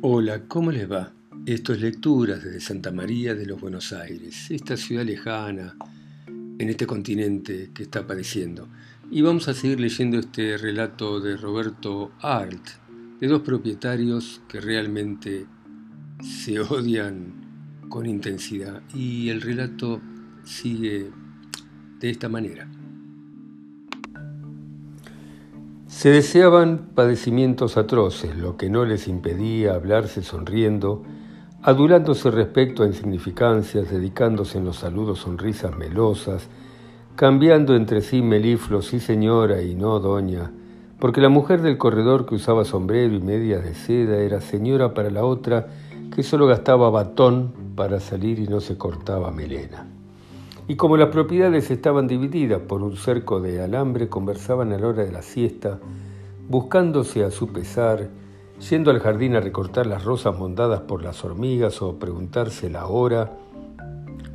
Hola, 0.00 0.44
¿cómo 0.46 0.70
les 0.70 0.88
va? 0.88 1.12
Esto 1.44 1.72
es 1.72 1.80
Lecturas 1.80 2.44
desde 2.44 2.60
Santa 2.60 2.92
María 2.92 3.34
de 3.34 3.46
los 3.46 3.60
Buenos 3.60 3.92
Aires, 3.92 4.48
esta 4.48 4.76
ciudad 4.76 5.04
lejana 5.04 5.74
en 6.28 6.68
este 6.68 6.86
continente 6.86 7.72
que 7.74 7.82
está 7.82 8.06
padeciendo. 8.06 8.68
Y 9.10 9.22
vamos 9.22 9.48
a 9.48 9.54
seguir 9.54 9.80
leyendo 9.80 10.20
este 10.20 10.56
relato 10.56 11.18
de 11.18 11.36
Roberto 11.36 12.12
Arlt, 12.20 12.68
de 13.20 13.26
dos 13.26 13.42
propietarios 13.42 14.40
que 14.46 14.60
realmente 14.60 15.46
se 16.22 16.60
odian 16.60 17.88
con 17.88 18.06
intensidad. 18.06 18.80
Y 18.94 19.30
el 19.30 19.40
relato 19.40 20.00
sigue 20.44 21.10
de 21.98 22.08
esta 22.08 22.28
manera. 22.28 22.70
Se 25.88 26.10
deseaban 26.10 26.90
padecimientos 26.94 27.78
atroces, 27.78 28.36
lo 28.36 28.58
que 28.58 28.68
no 28.68 28.84
les 28.84 29.08
impedía 29.08 29.74
hablarse 29.74 30.22
sonriendo, 30.22 31.02
adulándose 31.62 32.30
respecto 32.30 32.82
a 32.82 32.86
insignificancias, 32.86 33.90
dedicándose 33.90 34.58
en 34.58 34.66
los 34.66 34.76
saludos 34.76 35.20
sonrisas 35.20 35.74
melosas, 35.78 36.46
cambiando 37.16 37.74
entre 37.74 38.02
sí 38.02 38.20
meliflos 38.20 38.88
sí 38.88 39.00
señora 39.00 39.62
y 39.62 39.74
no 39.74 39.98
doña, 39.98 40.52
porque 41.00 41.22
la 41.22 41.30
mujer 41.30 41.62
del 41.62 41.78
corredor 41.78 42.26
que 42.26 42.34
usaba 42.34 42.66
sombrero 42.66 43.14
y 43.14 43.20
medias 43.20 43.64
de 43.64 43.74
seda 43.74 44.18
era 44.18 44.42
señora 44.42 44.92
para 44.92 45.10
la 45.10 45.24
otra 45.24 45.68
que 46.14 46.22
solo 46.22 46.46
gastaba 46.46 46.90
batón 46.90 47.54
para 47.74 47.98
salir 47.98 48.40
y 48.40 48.46
no 48.46 48.60
se 48.60 48.76
cortaba 48.76 49.30
melena. 49.30 49.97
Y 50.68 50.76
como 50.76 50.98
las 50.98 51.08
propiedades 51.08 51.70
estaban 51.70 52.06
divididas 52.06 52.60
por 52.60 52.82
un 52.82 52.94
cerco 52.94 53.40
de 53.40 53.62
alambre, 53.62 54.10
conversaban 54.10 54.70
a 54.74 54.78
la 54.78 54.86
hora 54.86 55.02
de 55.02 55.10
la 55.10 55.22
siesta, 55.22 55.78
buscándose 56.46 57.24
a 57.24 57.30
su 57.30 57.48
pesar, 57.48 58.10
yendo 58.68 58.90
al 58.90 59.00
jardín 59.00 59.34
a 59.34 59.40
recortar 59.40 59.86
las 59.86 60.04
rosas 60.04 60.38
mondadas 60.38 60.82
por 60.82 61.02
las 61.02 61.24
hormigas 61.24 61.80
o 61.80 61.98
preguntarse 61.98 62.68
la 62.68 62.86
hora, 62.86 63.32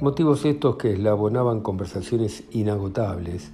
motivos 0.02 0.44
estos 0.44 0.78
que 0.78 0.94
eslabonaban 0.94 1.62
conversaciones 1.62 2.46
inagotables, 2.50 3.52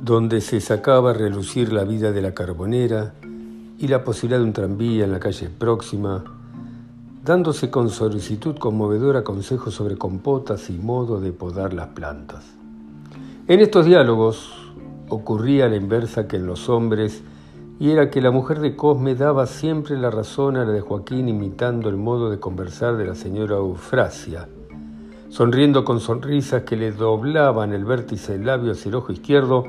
donde 0.00 0.40
se 0.40 0.60
sacaba 0.60 1.10
a 1.10 1.14
relucir 1.14 1.72
la 1.72 1.82
vida 1.82 2.12
de 2.12 2.22
la 2.22 2.34
carbonera 2.34 3.14
y 3.78 3.88
la 3.88 4.04
posibilidad 4.04 4.38
de 4.38 4.44
un 4.44 4.52
tranvía 4.52 5.04
en 5.04 5.10
la 5.10 5.18
calle 5.18 5.50
próxima, 5.50 6.37
dándose 7.28 7.70
con 7.70 7.90
solicitud 7.90 8.56
conmovedora 8.56 9.22
consejos 9.22 9.74
sobre 9.74 9.98
compotas 9.98 10.70
y 10.70 10.78
modo 10.78 11.20
de 11.20 11.30
podar 11.30 11.74
las 11.74 11.88
plantas. 11.88 12.42
En 13.46 13.60
estos 13.60 13.84
diálogos 13.84 14.50
ocurría 15.10 15.68
la 15.68 15.76
inversa 15.76 16.26
que 16.26 16.36
en 16.36 16.46
los 16.46 16.70
hombres, 16.70 17.22
y 17.78 17.90
era 17.90 18.08
que 18.08 18.22
la 18.22 18.30
mujer 18.30 18.60
de 18.60 18.74
Cosme 18.74 19.14
daba 19.14 19.46
siempre 19.46 19.98
la 19.98 20.10
razón 20.10 20.56
a 20.56 20.64
la 20.64 20.72
de 20.72 20.80
Joaquín 20.80 21.28
imitando 21.28 21.90
el 21.90 21.98
modo 21.98 22.30
de 22.30 22.40
conversar 22.40 22.96
de 22.96 23.04
la 23.04 23.14
señora 23.14 23.56
Eufrasia, 23.56 24.48
sonriendo 25.28 25.84
con 25.84 26.00
sonrisas 26.00 26.62
que 26.62 26.76
le 26.76 26.92
doblaban 26.92 27.74
el 27.74 27.84
vértice 27.84 28.32
del 28.32 28.46
labio 28.46 28.72
hacia 28.72 28.88
el 28.88 28.94
ojo 28.94 29.12
izquierdo, 29.12 29.64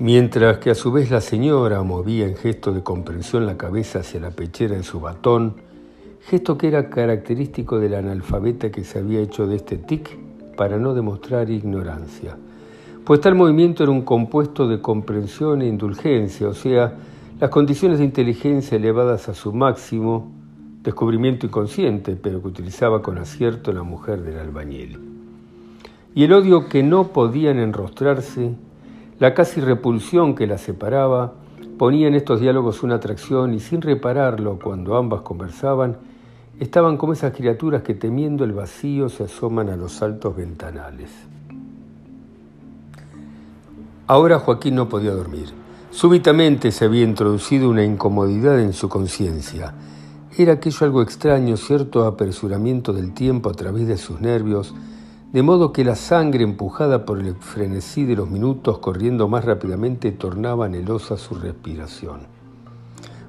mientras 0.00 0.58
que 0.58 0.70
a 0.70 0.74
su 0.74 0.90
vez 0.90 1.12
la 1.12 1.20
señora 1.20 1.80
movía 1.84 2.26
en 2.26 2.34
gesto 2.34 2.72
de 2.72 2.82
comprensión 2.82 3.46
la 3.46 3.56
cabeza 3.56 4.00
hacia 4.00 4.18
la 4.18 4.32
pechera 4.32 4.74
de 4.74 4.82
su 4.82 4.98
batón, 4.98 5.68
gesto 6.26 6.58
que 6.58 6.68
era 6.68 6.90
característico 6.90 7.78
del 7.78 7.94
analfabeta 7.94 8.70
que 8.70 8.84
se 8.84 8.98
había 8.98 9.20
hecho 9.20 9.46
de 9.46 9.56
este 9.56 9.78
tic 9.78 10.16
para 10.56 10.78
no 10.78 10.94
demostrar 10.94 11.50
ignorancia. 11.50 12.36
Pues 13.04 13.20
tal 13.20 13.34
movimiento 13.34 13.82
era 13.82 13.92
un 13.92 14.02
compuesto 14.02 14.68
de 14.68 14.80
comprensión 14.80 15.62
e 15.62 15.66
indulgencia, 15.66 16.48
o 16.48 16.54
sea, 16.54 16.94
las 17.40 17.50
condiciones 17.50 17.98
de 17.98 18.04
inteligencia 18.04 18.76
elevadas 18.76 19.28
a 19.28 19.34
su 19.34 19.52
máximo, 19.52 20.30
descubrimiento 20.82 21.46
inconsciente, 21.46 22.16
pero 22.20 22.42
que 22.42 22.48
utilizaba 22.48 23.00
con 23.00 23.16
acierto 23.16 23.72
la 23.72 23.82
mujer 23.82 24.22
del 24.22 24.38
albañil. 24.38 24.98
Y 26.14 26.24
el 26.24 26.32
odio 26.32 26.68
que 26.68 26.82
no 26.82 27.08
podían 27.08 27.58
enrostrarse, 27.58 28.52
la 29.20 29.34
casi 29.34 29.60
repulsión 29.60 30.34
que 30.34 30.46
la 30.46 30.58
separaba, 30.58 31.34
ponía 31.78 32.08
en 32.08 32.14
estos 32.14 32.40
diálogos 32.40 32.82
una 32.82 32.96
atracción 32.96 33.54
y 33.54 33.60
sin 33.60 33.80
repararlo 33.80 34.58
cuando 34.62 34.96
ambas 34.96 35.22
conversaban, 35.22 35.96
Estaban 36.60 36.96
como 36.96 37.12
esas 37.12 37.32
criaturas 37.34 37.82
que 37.82 37.94
temiendo 37.94 38.42
el 38.44 38.52
vacío 38.52 39.08
se 39.08 39.24
asoman 39.24 39.68
a 39.68 39.76
los 39.76 40.02
altos 40.02 40.36
ventanales. 40.36 41.10
Ahora 44.08 44.40
Joaquín 44.40 44.74
no 44.74 44.88
podía 44.88 45.12
dormir. 45.12 45.50
Súbitamente 45.90 46.72
se 46.72 46.84
había 46.84 47.04
introducido 47.04 47.70
una 47.70 47.84
incomodidad 47.84 48.58
en 48.60 48.72
su 48.72 48.88
conciencia. 48.88 49.74
Era 50.36 50.54
aquello 50.54 50.84
algo 50.84 51.02
extraño, 51.02 51.56
cierto 51.56 52.04
apresuramiento 52.04 52.92
del 52.92 53.14
tiempo 53.14 53.50
a 53.50 53.54
través 53.54 53.86
de 53.86 53.96
sus 53.96 54.20
nervios, 54.20 54.74
de 55.32 55.42
modo 55.42 55.72
que 55.72 55.84
la 55.84 55.94
sangre 55.94 56.42
empujada 56.42 57.04
por 57.04 57.20
el 57.20 57.36
frenesí 57.36 58.04
de 58.04 58.16
los 58.16 58.30
minutos 58.30 58.78
corriendo 58.78 59.28
más 59.28 59.44
rápidamente 59.44 60.10
tornaba 60.10 60.66
anhelosa 60.66 61.16
su 61.16 61.36
respiración. 61.36 62.22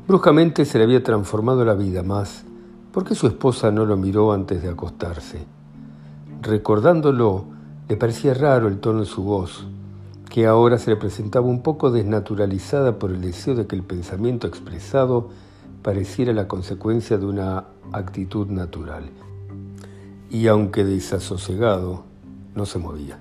Bruscamente 0.07 0.65
se 0.65 0.79
le 0.79 0.85
había 0.85 1.03
transformado 1.03 1.63
la 1.63 1.75
vida, 1.75 2.01
más 2.01 2.45
¿Por 2.91 3.03
qué 3.03 3.13
su 3.13 3.27
esposa 3.27 3.69
no 3.69 3.85
lo 3.85 3.97
miró 3.97 4.33
antes 4.33 4.63
de 4.63 4.69
acostarse? 4.69 5.45
Recordándolo, 6.41 7.45
le 7.87 7.95
parecía 7.97 8.33
raro 8.33 8.67
el 8.67 8.79
tono 8.79 9.01
de 9.01 9.05
su 9.05 9.21
voz, 9.21 9.67
que 10.27 10.47
ahora 10.47 10.79
se 10.79 10.89
le 10.89 10.95
presentaba 10.95 11.45
un 11.45 11.61
poco 11.61 11.91
desnaturalizada 11.91 12.97
por 12.97 13.11
el 13.11 13.21
deseo 13.21 13.53
de 13.53 13.67
que 13.67 13.75
el 13.75 13.83
pensamiento 13.83 14.47
expresado 14.47 15.29
pareciera 15.83 16.33
la 16.33 16.47
consecuencia 16.47 17.19
de 17.19 17.27
una 17.27 17.65
actitud 17.91 18.47
natural. 18.47 19.11
Y 20.31 20.47
aunque 20.47 20.83
desasosegado, 20.83 22.05
no 22.55 22.65
se 22.65 22.79
movía. 22.79 23.19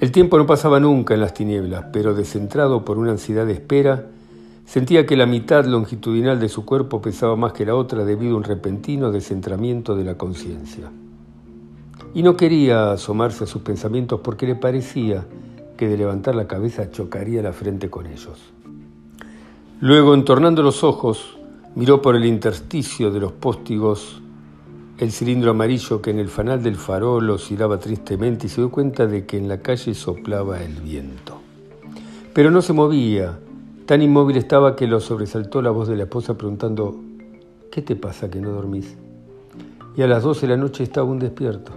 El 0.00 0.10
tiempo 0.10 0.36
no 0.36 0.46
pasaba 0.46 0.80
nunca 0.80 1.14
en 1.14 1.20
las 1.20 1.34
tinieblas, 1.34 1.86
pero 1.92 2.14
descentrado 2.14 2.84
por 2.84 2.98
una 2.98 3.12
ansiedad 3.12 3.46
de 3.46 3.52
espera, 3.52 4.06
Sentía 4.64 5.06
que 5.06 5.16
la 5.16 5.26
mitad 5.26 5.64
longitudinal 5.64 6.38
de 6.38 6.48
su 6.48 6.64
cuerpo 6.64 7.02
pesaba 7.02 7.36
más 7.36 7.52
que 7.52 7.66
la 7.66 7.74
otra 7.74 8.04
debido 8.04 8.34
a 8.34 8.38
un 8.38 8.44
repentino 8.44 9.10
descentramiento 9.10 9.96
de 9.96 10.04
la 10.04 10.16
conciencia. 10.16 10.90
Y 12.14 12.22
no 12.22 12.36
quería 12.36 12.92
asomarse 12.92 13.44
a 13.44 13.46
sus 13.46 13.62
pensamientos 13.62 14.20
porque 14.22 14.46
le 14.46 14.54
parecía 14.54 15.26
que 15.76 15.88
de 15.88 15.96
levantar 15.96 16.34
la 16.34 16.46
cabeza 16.46 16.90
chocaría 16.90 17.42
la 17.42 17.52
frente 17.52 17.88
con 17.90 18.06
ellos. 18.06 18.38
Luego, 19.80 20.14
entornando 20.14 20.62
los 20.62 20.84
ojos, 20.84 21.38
miró 21.74 22.02
por 22.02 22.16
el 22.16 22.26
intersticio 22.26 23.10
de 23.10 23.20
los 23.20 23.32
póstigos 23.32 24.20
el 24.98 25.12
cilindro 25.12 25.52
amarillo 25.52 26.02
que 26.02 26.10
en 26.10 26.18
el 26.18 26.28
fanal 26.28 26.62
del 26.62 26.76
farol 26.76 27.30
oscilaba 27.30 27.78
tristemente 27.78 28.46
y 28.46 28.50
se 28.50 28.60
dio 28.60 28.70
cuenta 28.70 29.06
de 29.06 29.24
que 29.24 29.38
en 29.38 29.48
la 29.48 29.62
calle 29.62 29.94
soplaba 29.94 30.62
el 30.62 30.74
viento. 30.74 31.40
Pero 32.34 32.50
no 32.50 32.60
se 32.60 32.74
movía, 32.74 33.38
Tan 33.90 34.02
inmóvil 34.02 34.36
estaba 34.36 34.76
que 34.76 34.86
lo 34.86 35.00
sobresaltó 35.00 35.62
la 35.62 35.72
voz 35.72 35.88
de 35.88 35.96
la 35.96 36.04
esposa 36.04 36.38
preguntando, 36.38 36.94
¿qué 37.72 37.82
te 37.82 37.96
pasa 37.96 38.30
que 38.30 38.40
no 38.40 38.52
dormís? 38.52 38.96
Y 39.96 40.02
a 40.02 40.06
las 40.06 40.22
doce 40.22 40.46
de 40.46 40.52
la 40.52 40.56
noche 40.56 40.84
estaba 40.84 41.10
un 41.10 41.18
despierto. 41.18 41.72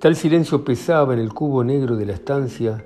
Tal 0.00 0.16
silencio 0.16 0.64
pesaba 0.64 1.14
en 1.14 1.20
el 1.20 1.32
cubo 1.32 1.62
negro 1.62 1.94
de 1.94 2.06
la 2.06 2.14
estancia 2.14 2.84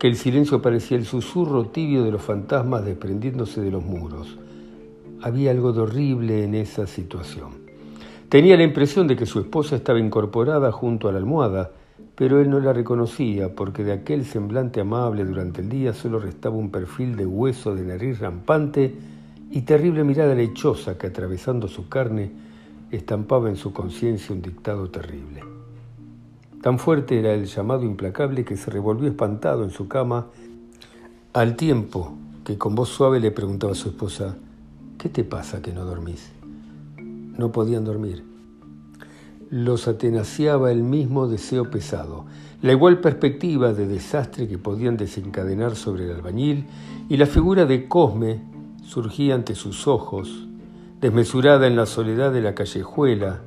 que 0.00 0.08
el 0.08 0.16
silencio 0.16 0.60
parecía 0.60 0.96
el 0.96 1.04
susurro 1.04 1.66
tibio 1.66 2.02
de 2.02 2.10
los 2.10 2.22
fantasmas 2.22 2.84
desprendiéndose 2.84 3.60
de 3.60 3.70
los 3.70 3.84
muros. 3.84 4.36
Había 5.22 5.52
algo 5.52 5.72
de 5.72 5.82
horrible 5.82 6.42
en 6.42 6.56
esa 6.56 6.88
situación. 6.88 7.50
Tenía 8.28 8.56
la 8.56 8.64
impresión 8.64 9.06
de 9.06 9.14
que 9.14 9.26
su 9.26 9.38
esposa 9.38 9.76
estaba 9.76 10.00
incorporada 10.00 10.72
junto 10.72 11.08
a 11.08 11.12
la 11.12 11.18
almohada, 11.18 11.70
pero 12.16 12.40
él 12.40 12.48
no 12.48 12.58
la 12.60 12.72
reconocía 12.72 13.54
porque 13.54 13.84
de 13.84 13.92
aquel 13.92 14.24
semblante 14.24 14.80
amable 14.80 15.24
durante 15.24 15.60
el 15.60 15.68
día 15.68 15.92
solo 15.92 16.18
restaba 16.18 16.56
un 16.56 16.70
perfil 16.70 17.14
de 17.14 17.26
hueso 17.26 17.74
de 17.74 17.84
nariz 17.84 18.20
rampante 18.20 18.94
y 19.50 19.60
terrible 19.62 20.02
mirada 20.02 20.34
lechosa 20.34 20.96
que 20.96 21.08
atravesando 21.08 21.68
su 21.68 21.88
carne 21.88 22.32
estampaba 22.90 23.50
en 23.50 23.56
su 23.56 23.72
conciencia 23.72 24.34
un 24.34 24.40
dictado 24.40 24.90
terrible. 24.90 25.42
Tan 26.62 26.78
fuerte 26.78 27.18
era 27.18 27.34
el 27.34 27.44
llamado 27.44 27.84
implacable 27.84 28.44
que 28.44 28.56
se 28.56 28.70
revolvió 28.70 29.08
espantado 29.08 29.62
en 29.62 29.70
su 29.70 29.86
cama 29.86 30.28
al 31.34 31.54
tiempo 31.54 32.16
que 32.44 32.56
con 32.56 32.74
voz 32.74 32.88
suave 32.88 33.20
le 33.20 33.30
preguntaba 33.30 33.72
a 33.72 33.76
su 33.76 33.90
esposa, 33.90 34.36
¿qué 34.96 35.10
te 35.10 35.22
pasa 35.22 35.60
que 35.60 35.72
no 35.72 35.84
dormís? 35.84 36.32
No 37.36 37.52
podían 37.52 37.84
dormir 37.84 38.25
los 39.50 39.86
atenaciaba 39.88 40.72
el 40.72 40.82
mismo 40.82 41.28
deseo 41.28 41.70
pesado, 41.70 42.26
la 42.62 42.72
igual 42.72 43.00
perspectiva 43.00 43.72
de 43.72 43.86
desastre 43.86 44.48
que 44.48 44.58
podían 44.58 44.96
desencadenar 44.96 45.76
sobre 45.76 46.04
el 46.04 46.12
albañil, 46.12 46.66
y 47.08 47.16
la 47.16 47.26
figura 47.26 47.66
de 47.66 47.86
Cosme 47.88 48.40
surgía 48.84 49.34
ante 49.34 49.54
sus 49.54 49.86
ojos, 49.86 50.46
desmesurada 51.00 51.66
en 51.66 51.76
la 51.76 51.86
soledad 51.86 52.32
de 52.32 52.40
la 52.40 52.54
callejuela, 52.54 53.40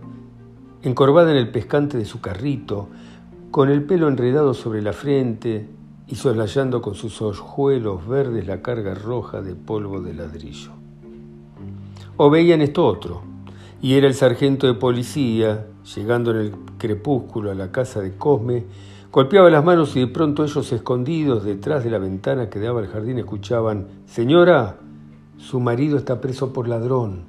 encorvada 0.84 1.32
en 1.32 1.38
el 1.38 1.50
pescante 1.50 1.98
de 1.98 2.06
su 2.06 2.22
carrito, 2.22 2.88
con 3.52 3.70
el 3.70 3.84
pelo 3.84 4.08
enredado 4.08 4.54
sobre 4.54 4.82
la 4.82 4.94
frente 4.94 5.68
y 6.08 6.16
soslayando 6.16 6.82
con 6.82 6.96
sus 6.96 7.22
ojuelos 7.22 8.08
verdes 8.08 8.48
la 8.48 8.62
carga 8.62 8.94
roja 8.94 9.42
de 9.42 9.56
polvo 9.56 10.02
de 10.02 10.14
ladrillo. 10.14 10.72
O 12.18 12.30
veían 12.30 12.62
esto 12.62 12.86
otro, 12.86 13.24
y 13.82 13.94
era 13.94 14.08
el 14.08 14.14
sargento 14.14 14.68
de 14.68 14.74
policía, 14.74 15.66
llegando 15.96 16.32
en 16.32 16.38
el 16.38 16.52
crepúsculo 16.78 17.52
a 17.52 17.56
la 17.56 17.72
casa 17.72 18.02
de 18.02 18.16
Cosme, 18.16 18.66
golpeaba 19.12 19.50
las 19.50 19.64
manos 19.64 19.96
y 19.96 20.02
de 20.02 20.08
pronto 20.08 20.44
ellos 20.44 20.72
escondidos 20.72 21.44
detrás 21.44 21.84
de 21.84 21.90
la 21.90 22.00
ventana 22.00 22.50
que 22.50 22.60
daba 22.60 22.80
al 22.80 22.88
jardín 22.88 23.18
escuchaban, 23.18 23.88
Señora, 24.06 24.78
su 25.38 25.60
marido 25.60 25.98
está 25.98 26.22
preso 26.22 26.54
por 26.54 26.68
ladrón. 26.68 27.28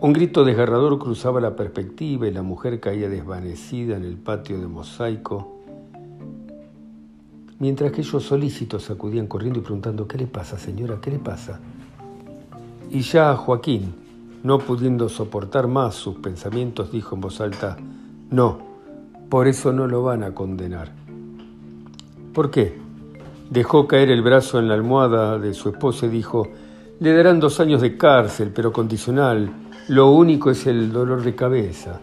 Un 0.00 0.12
grito 0.12 0.44
desgarrador 0.44 0.98
cruzaba 0.98 1.40
la 1.40 1.56
perspectiva 1.56 2.26
y 2.26 2.32
la 2.32 2.42
mujer 2.42 2.80
caía 2.80 3.08
desvanecida 3.08 3.96
en 3.96 4.04
el 4.04 4.16
patio 4.16 4.58
de 4.58 4.66
mosaico 4.66 5.60
mientras 7.60 7.92
que 7.92 8.00
ellos 8.00 8.24
solícitos 8.24 8.90
acudían 8.90 9.28
corriendo 9.28 9.60
y 9.60 9.62
preguntando, 9.62 10.08
¿qué 10.08 10.18
le 10.18 10.26
pasa, 10.26 10.58
señora? 10.58 10.98
¿Qué 11.00 11.10
le 11.10 11.18
pasa? 11.20 11.60
Y 12.90 13.02
ya 13.02 13.36
Joaquín, 13.36 13.94
no 14.42 14.58
pudiendo 14.58 15.08
soportar 15.08 15.66
más 15.68 15.94
sus 15.94 16.16
pensamientos, 16.16 16.90
dijo 16.90 17.14
en 17.14 17.20
voz 17.20 17.40
alta, 17.40 17.76
no, 18.30 18.58
por 19.28 19.48
eso 19.48 19.72
no 19.72 19.86
lo 19.86 20.02
van 20.02 20.22
a 20.22 20.34
condenar. 20.34 20.92
¿Por 22.32 22.50
qué? 22.50 22.78
Dejó 23.50 23.86
caer 23.86 24.10
el 24.10 24.22
brazo 24.22 24.58
en 24.58 24.68
la 24.68 24.74
almohada 24.74 25.38
de 25.38 25.54
su 25.54 25.68
esposa 25.68 26.06
y 26.06 26.10
dijo, 26.10 26.48
le 27.00 27.14
darán 27.14 27.40
dos 27.40 27.60
años 27.60 27.80
de 27.80 27.96
cárcel, 27.96 28.52
pero 28.54 28.72
condicional. 28.72 29.50
Lo 29.88 30.10
único 30.10 30.50
es 30.50 30.66
el 30.66 30.92
dolor 30.92 31.22
de 31.22 31.34
cabeza. 31.34 32.00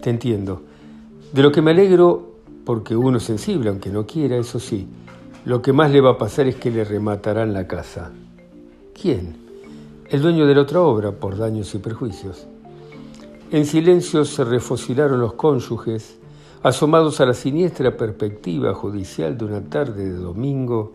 Te 0.00 0.10
entiendo. 0.10 0.62
De 1.32 1.42
lo 1.42 1.52
que 1.52 1.62
me 1.62 1.72
alegro 1.72 2.32
porque 2.64 2.96
uno 2.96 3.18
es 3.18 3.24
sensible, 3.24 3.70
aunque 3.70 3.90
no 3.90 4.06
quiera, 4.06 4.36
eso 4.36 4.58
sí. 4.58 4.86
Lo 5.44 5.62
que 5.62 5.72
más 5.72 5.90
le 5.90 6.00
va 6.00 6.10
a 6.10 6.18
pasar 6.18 6.46
es 6.46 6.56
que 6.56 6.70
le 6.70 6.84
rematarán 6.84 7.52
la 7.52 7.66
casa. 7.66 8.10
¿Quién? 9.00 9.47
El 10.10 10.22
dueño 10.22 10.46
de 10.46 10.54
la 10.54 10.62
otra 10.62 10.80
obra, 10.80 11.12
por 11.12 11.36
daños 11.36 11.74
y 11.74 11.78
perjuicios. 11.78 12.46
En 13.50 13.66
silencio 13.66 14.24
se 14.24 14.44
refocilaron 14.44 15.20
los 15.20 15.34
cónyuges, 15.34 16.18
asomados 16.62 17.20
a 17.20 17.26
la 17.26 17.34
siniestra 17.34 17.96
perspectiva 17.96 18.74
judicial 18.74 19.36
de 19.36 19.44
una 19.44 19.60
tarde 19.62 20.04
de 20.04 20.18
domingo, 20.18 20.94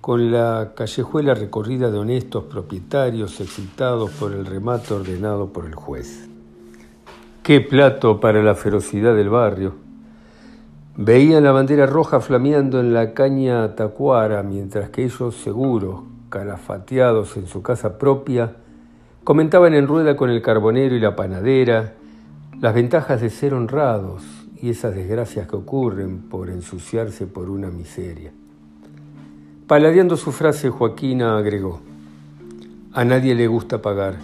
con 0.00 0.30
la 0.30 0.72
callejuela 0.74 1.34
recorrida 1.34 1.90
de 1.90 1.98
honestos 1.98 2.44
propietarios 2.44 3.40
excitados 3.40 4.10
por 4.12 4.32
el 4.32 4.46
remate 4.46 4.94
ordenado 4.94 5.48
por 5.48 5.66
el 5.66 5.74
juez. 5.74 6.28
Qué 7.42 7.60
plato 7.60 8.20
para 8.20 8.42
la 8.42 8.54
ferocidad 8.54 9.14
del 9.14 9.28
barrio 9.28 9.90
Veían 11.02 11.44
la 11.44 11.52
bandera 11.52 11.86
roja 11.86 12.20
flameando 12.20 12.78
en 12.78 12.92
la 12.92 13.14
caña 13.14 13.74
tacuara, 13.74 14.42
mientras 14.42 14.90
que 14.90 15.04
ellos, 15.04 15.34
seguros, 15.34 16.00
calafateados 16.30 17.36
en 17.36 17.46
su 17.46 17.62
casa 17.62 17.98
propia, 17.98 18.56
comentaban 19.24 19.74
en 19.74 19.86
rueda 19.86 20.16
con 20.16 20.30
el 20.30 20.40
carbonero 20.40 20.94
y 20.94 21.00
la 21.00 21.16
panadera 21.16 21.94
las 22.60 22.74
ventajas 22.74 23.20
de 23.20 23.30
ser 23.30 23.54
honrados 23.54 24.22
y 24.60 24.70
esas 24.70 24.94
desgracias 24.94 25.48
que 25.48 25.56
ocurren 25.56 26.28
por 26.28 26.50
ensuciarse 26.50 27.26
por 27.26 27.50
una 27.50 27.70
miseria. 27.70 28.32
Paladeando 29.66 30.16
su 30.16 30.32
frase, 30.32 30.70
Joaquina 30.70 31.36
agregó, 31.38 31.80
a 32.92 33.04
nadie 33.04 33.34
le 33.34 33.46
gusta 33.46 33.80
pagar 33.82 34.16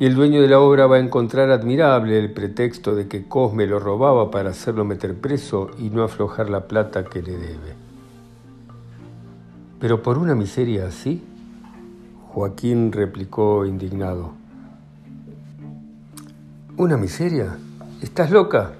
y 0.00 0.06
el 0.06 0.14
dueño 0.14 0.40
de 0.40 0.48
la 0.48 0.60
obra 0.60 0.86
va 0.86 0.96
a 0.96 1.00
encontrar 1.00 1.50
admirable 1.50 2.18
el 2.18 2.32
pretexto 2.32 2.94
de 2.94 3.06
que 3.06 3.28
Cosme 3.28 3.66
lo 3.66 3.78
robaba 3.78 4.30
para 4.30 4.48
hacerlo 4.48 4.86
meter 4.86 5.14
preso 5.14 5.70
y 5.78 5.90
no 5.90 6.02
aflojar 6.02 6.48
la 6.48 6.66
plata 6.66 7.04
que 7.04 7.20
le 7.20 7.32
debe. 7.32 7.79
Pero 9.80 10.02
por 10.02 10.18
una 10.18 10.34
miseria 10.34 10.86
así, 10.86 11.24
Joaquín 12.28 12.92
replicó 12.92 13.64
indignado. 13.64 14.32
¿Una 16.76 16.98
miseria? 16.98 17.56
¿Estás 18.02 18.30
loca? 18.30 18.74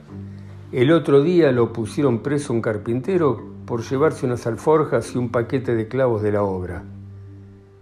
El 0.72 0.92
otro 0.92 1.22
día 1.22 1.52
lo 1.52 1.72
pusieron 1.72 2.20
preso 2.20 2.52
un 2.52 2.60
carpintero 2.60 3.42
por 3.64 3.82
llevarse 3.82 4.26
unas 4.26 4.46
alforjas 4.46 5.14
y 5.14 5.18
un 5.18 5.30
paquete 5.30 5.74
de 5.74 5.88
clavos 5.88 6.22
de 6.22 6.32
la 6.32 6.42
obra. 6.42 6.82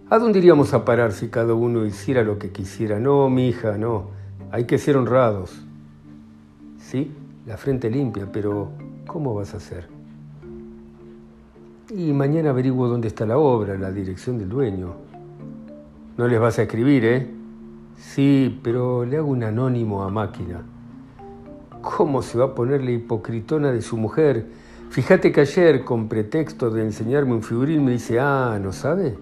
¿A 0.09 0.17
dónde 0.17 0.39
iríamos 0.39 0.73
a 0.73 0.85
parar 0.85 1.11
si 1.11 1.27
cada 1.27 1.53
uno 1.53 1.85
hiciera 1.85 2.23
lo 2.23 2.39
que 2.39 2.51
quisiera? 2.51 2.99
No, 2.99 3.29
mi 3.29 3.49
hija, 3.49 3.77
no. 3.77 4.07
Hay 4.49 4.63
que 4.63 4.77
ser 4.77 4.95
honrados. 4.95 5.61
Sí, 6.79 7.11
la 7.45 7.57
frente 7.57 7.89
limpia, 7.89 8.31
pero 8.31 8.69
¿cómo 9.05 9.35
vas 9.35 9.53
a 9.53 9.57
hacer? 9.57 9.98
Y 11.91 12.13
mañana 12.13 12.51
averiguo 12.51 12.87
dónde 12.87 13.07
está 13.07 13.25
la 13.25 13.39
obra, 13.39 13.75
la 13.75 13.91
dirección 13.91 14.37
del 14.37 14.47
dueño. 14.47 14.93
No 16.17 16.27
les 16.27 16.39
vas 16.39 16.59
a 16.59 16.63
escribir, 16.63 17.03
¿eh? 17.03 17.27
Sí, 17.97 18.59
pero 18.63 19.05
le 19.05 19.17
hago 19.17 19.27
un 19.27 19.43
anónimo 19.43 20.03
a 20.03 20.09
máquina. 20.09 20.61
¿Cómo 21.81 22.21
se 22.21 22.37
va 22.37 22.45
a 22.45 22.53
poner 22.53 22.83
la 22.83 22.91
hipocritona 22.91 23.71
de 23.71 23.81
su 23.81 23.97
mujer? 23.97 24.45
Fíjate 24.91 25.31
que 25.31 25.41
ayer, 25.41 25.83
con 25.83 26.07
pretexto 26.07 26.69
de 26.69 26.83
enseñarme 26.83 27.33
un 27.33 27.41
figurín, 27.41 27.83
me 27.85 27.93
dice, 27.93 28.19
ah, 28.19 28.59
¿no 28.61 28.71
sabe? 28.71 29.17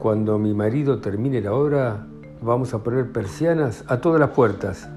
Cuando 0.00 0.36
mi 0.36 0.54
marido 0.54 0.98
termine 0.98 1.40
la 1.40 1.52
obra, 1.52 2.08
vamos 2.42 2.74
a 2.74 2.82
poner 2.82 3.12
persianas 3.12 3.84
a 3.86 4.00
todas 4.00 4.18
las 4.18 4.30
puertas. 4.30 4.88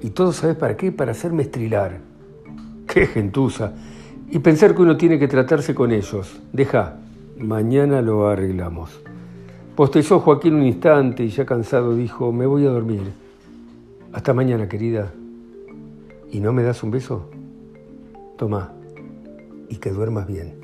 ¿Y 0.00 0.10
todo 0.10 0.32
sabes 0.32 0.54
para 0.54 0.76
qué? 0.76 0.92
Para 0.92 1.10
hacerme 1.10 1.42
estrilar. 1.42 1.98
¡Qué 2.86 3.06
gentuza! 3.06 3.72
Y 4.32 4.38
pensar 4.38 4.74
que 4.74 4.80
uno 4.80 4.96
tiene 4.96 5.18
que 5.18 5.28
tratarse 5.28 5.74
con 5.74 5.92
ellos. 5.92 6.40
Deja, 6.54 6.96
mañana 7.38 8.00
lo 8.00 8.28
arreglamos. 8.28 8.98
Postezó 9.76 10.20
Joaquín 10.20 10.54
un 10.54 10.62
instante 10.62 11.22
y 11.22 11.28
ya 11.28 11.44
cansado 11.44 11.94
dijo, 11.94 12.32
me 12.32 12.46
voy 12.46 12.64
a 12.64 12.70
dormir. 12.70 13.12
Hasta 14.10 14.32
mañana, 14.32 14.70
querida. 14.70 15.12
¿Y 16.30 16.40
no 16.40 16.54
me 16.54 16.62
das 16.62 16.82
un 16.82 16.92
beso? 16.92 17.28
Toma, 18.38 18.72
y 19.68 19.76
que 19.76 19.90
duermas 19.90 20.26
bien. 20.26 20.61